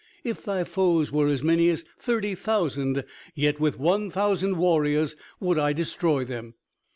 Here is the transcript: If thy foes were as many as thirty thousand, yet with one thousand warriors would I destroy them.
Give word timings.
If 0.23 0.43
thy 0.43 0.63
foes 0.63 1.11
were 1.11 1.27
as 1.27 1.43
many 1.43 1.69
as 1.69 1.85
thirty 1.99 2.33
thousand, 2.33 3.05
yet 3.35 3.59
with 3.59 3.77
one 3.77 4.09
thousand 4.09 4.57
warriors 4.57 5.15
would 5.39 5.59
I 5.59 5.73
destroy 5.73 6.25
them. 6.25 6.55